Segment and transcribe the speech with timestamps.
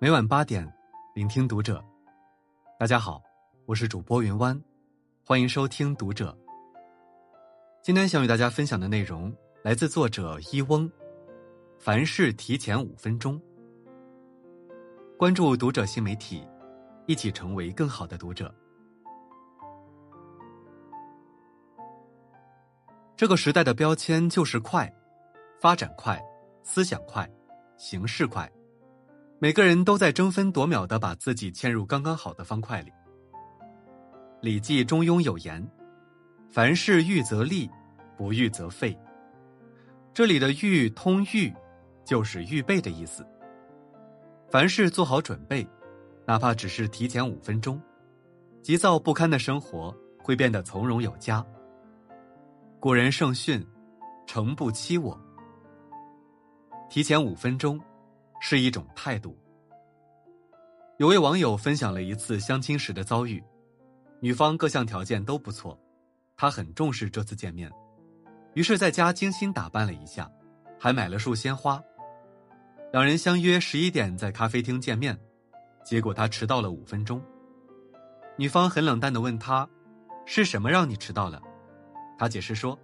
[0.00, 0.64] 每晚八点，
[1.12, 1.84] 聆听读者。
[2.78, 3.20] 大家好，
[3.66, 4.62] 我是主播云湾，
[5.24, 6.38] 欢迎收听读者。
[7.82, 9.34] 今天想与大家分享的内容
[9.64, 10.88] 来自作者伊翁。
[11.80, 13.42] 凡事提前五分钟。
[15.18, 16.46] 关注读者新媒体，
[17.06, 18.54] 一起成为更好的读者。
[23.16, 24.88] 这个时代的标签就是快，
[25.60, 26.24] 发展快，
[26.62, 27.28] 思想快，
[27.76, 28.48] 形式快，
[29.40, 32.90] 每个人都在争分夺秒的把自己嵌入刚刚好的方块里。
[34.40, 35.64] 《礼记·中庸》有言
[36.50, 37.70] ：“凡事预则立，
[38.16, 38.98] 不预则废。”
[40.12, 41.52] 这里的“预”通“预”，
[42.04, 43.24] 就是预备的意思。
[44.50, 45.64] 凡事做好准备，
[46.26, 47.80] 哪怕只是提前五分钟，
[48.60, 51.44] 急躁不堪的生活会变得从容有加。
[52.80, 53.64] 古人圣训
[54.26, 55.16] ：“诚不欺我。”
[56.90, 57.80] 提前五分钟
[58.40, 59.38] 是一种态度。
[60.98, 63.42] 有位网友分享了一次相亲时的遭遇，
[64.20, 65.78] 女方各项条件都不错，
[66.36, 67.70] 他很重视这次见面，
[68.54, 70.28] 于是在家精心打扮了一下，
[70.78, 71.82] 还买了束鲜花。
[72.92, 75.16] 两人相约十一点在咖啡厅见面，
[75.84, 77.22] 结果他迟到了五分钟。
[78.36, 79.68] 女方很冷淡的问他
[80.26, 81.40] ：“是什么让你迟到了？”
[82.18, 82.76] 他解释说：“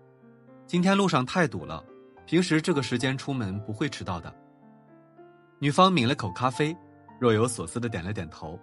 [0.66, 1.82] 今天路上太堵了，
[2.26, 4.32] 平时这个时间出门不会迟到的。”
[5.58, 6.76] 女方抿了口咖啡，
[7.18, 8.58] 若有所思的点了点头。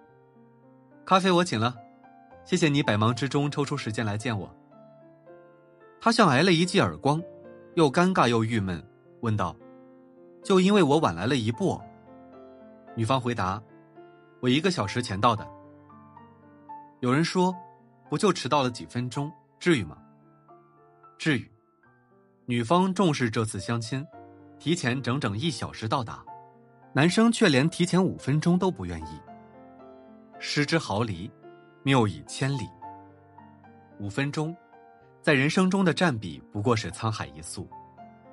[1.05, 1.75] 咖啡我请了，
[2.45, 4.53] 谢谢你百忙之中抽出时间来见我。
[5.99, 7.21] 他像挨了一记耳光，
[7.75, 8.83] 又尴尬又郁闷，
[9.21, 9.55] 问道
[10.43, 11.79] ：“就因为我晚来了一步？”
[12.95, 13.61] 女方回答
[14.41, 15.47] ：“我一个小时前到的。”
[17.01, 17.55] 有人说
[18.09, 19.97] ：“不就迟到了几分钟，至于吗？”
[21.17, 21.49] 至于，
[22.45, 24.05] 女方重视这次相亲，
[24.59, 26.23] 提前整整一小时到达，
[26.93, 29.19] 男生却连提前五分钟都不愿意。
[30.39, 31.31] 失之毫厘，
[31.83, 32.67] 谬以千里。
[33.99, 34.55] 五分钟，
[35.21, 37.69] 在人生中的占比不过是沧海一粟，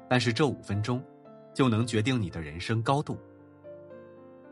[0.08, 1.00] 但是这五分钟，
[1.54, 3.16] 就能决定你的人生高度。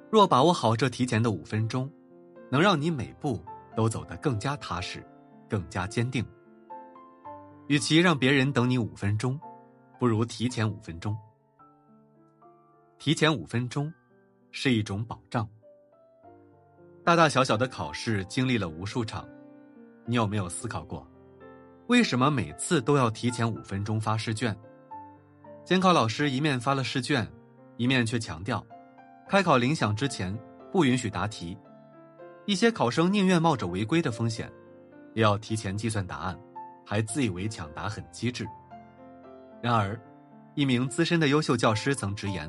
[0.08, 1.90] 若把握好这提前的五分钟，
[2.48, 3.42] 能让你每步
[3.74, 5.04] 都走得更加踏实，
[5.48, 6.24] 更加坚定。
[7.66, 9.40] 与其让别人等你五分钟，
[9.98, 11.16] 不如提前五分钟。
[12.98, 13.92] 提前五分钟，
[14.50, 15.48] 是一种保障。
[17.04, 19.28] 大大小小的考试经历了无数场，
[20.04, 21.06] 你有没有思考过，
[21.88, 24.56] 为什么每次都要提前五分钟发试卷？
[25.64, 27.30] 监考老师一面发了试卷，
[27.76, 28.64] 一面却强调，
[29.28, 30.36] 开考铃响之前
[30.72, 31.56] 不允许答题。
[32.46, 34.50] 一些考生宁愿冒着违规的风险，
[35.14, 36.38] 也要提前计算答案。
[36.88, 38.46] 还自以为抢答很机智。
[39.60, 40.00] 然而，
[40.54, 42.48] 一名资深的优秀教师曾直言：“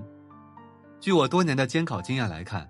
[1.08, 2.70] 据我多年的监考经验来看，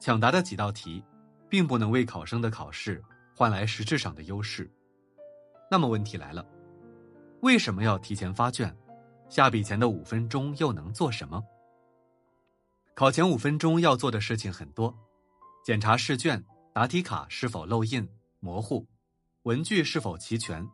[0.00, 1.04] 抢答的几道题，
[1.46, 3.04] 并不能为考生的考试
[3.36, 4.72] 换来实质上的优势。”
[5.70, 6.42] 那么问题来了：
[7.42, 8.74] 为什么要提前发卷？
[9.28, 11.44] 下笔前的五分钟又能做什么？
[12.94, 14.96] 考前五分钟要做的事情很多：
[15.62, 16.42] 检查试卷、
[16.72, 18.08] 答题卡是否漏印、
[18.40, 18.86] 模糊，
[19.42, 20.66] 文具是否齐全。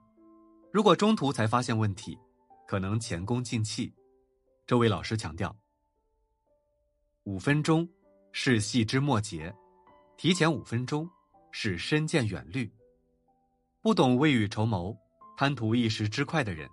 [0.73, 2.17] 如果中途才发现问题，
[2.65, 3.93] 可能前功尽弃。
[4.65, 5.53] 这位老师强调：
[7.25, 7.89] 五分钟
[8.33, 9.55] 是细枝末节，
[10.17, 11.09] 提前五分钟
[11.53, 12.69] 是深见远虑。
[13.81, 14.97] 不懂未雨绸缪、
[15.37, 16.69] 贪图一时之快的人，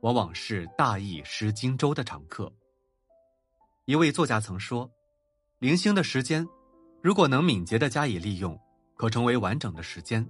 [0.00, 2.52] 往往是大意失荆州的常客。
[3.84, 4.90] 一位作家曾说
[5.60, 6.44] ：“零星的时间，
[7.00, 8.60] 如果能敏捷的加以利用，
[8.96, 10.28] 可成为完整的时间。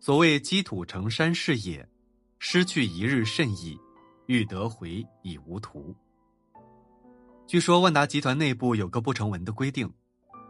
[0.00, 1.86] 所谓积土成山是也。”
[2.44, 3.78] 失去一日甚矣，
[4.26, 5.94] 欲得回已无途。
[7.52, 9.86] 据说万达集团内部有个不成文的规定，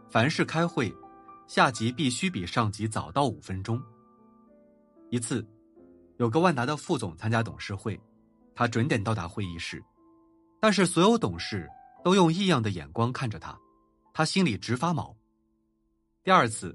[0.09, 0.89] 凡是开会，
[1.47, 3.77] 下级必须比上级早到五分钟。
[5.09, 5.45] 一次，
[6.15, 7.99] 有个万达的副总参加董事会，
[8.55, 9.83] 他准点到达会议室，
[10.61, 11.69] 但是所有董事
[12.05, 13.59] 都用异样的眼光看着他，
[14.13, 15.13] 他心里直发毛。
[16.23, 16.73] 第二次，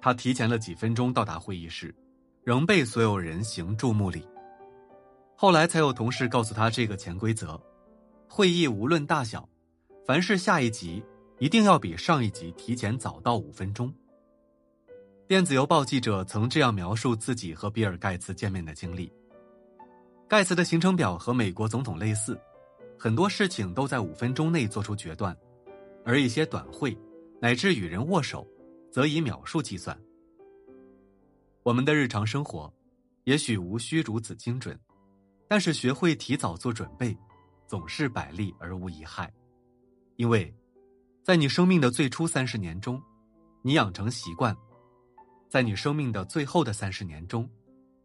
[0.00, 1.92] 他提前了几分钟到达会议室，
[2.44, 4.24] 仍被所有人行注目礼。
[5.34, 7.60] 后来才有同事告诉他这个潜规则：
[8.28, 9.48] 会议无论大小，
[10.06, 11.02] 凡是下一集
[11.38, 13.92] 一定要比上一集提前早到五分钟。
[15.26, 19.10] 电子邮报记者曾这样描述自己和比尔盖茨见面的经历：
[20.28, 22.38] 盖茨的行程表和美国总统类似，
[22.98, 25.34] 很多事情都在五分钟内做出决断，
[26.04, 26.94] 而一些短会
[27.40, 28.46] 乃至与人握手，
[28.92, 29.98] 则以秒数计算。
[31.62, 32.70] 我们的日常生活，
[33.24, 34.78] 也许无需如此精准。
[35.48, 37.16] 但是学会提早做准备，
[37.66, 39.32] 总是百利而无一害，
[40.16, 40.54] 因为
[41.22, 43.02] 在你生命的最初三十年中，
[43.62, 44.54] 你养成习惯；
[45.48, 47.48] 在你生命的最后的三十年中，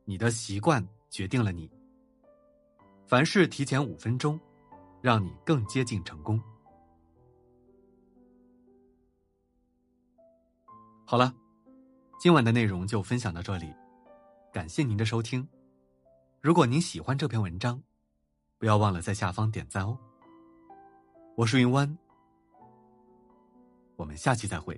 [0.06, 1.70] 你的习惯决定了你。
[3.06, 4.40] 凡事提前五分钟，
[5.02, 6.42] 让你更接近成功。
[11.06, 11.34] 好了，
[12.20, 13.74] 今晚的内容就分享到这里，
[14.54, 15.48] 感谢您的收听。
[16.40, 17.82] 如果您喜欢这篇文章，
[18.58, 19.98] 不要忘了在下方点赞哦。
[21.40, 21.98] 我是云湾，
[23.96, 24.78] 我们下期再会。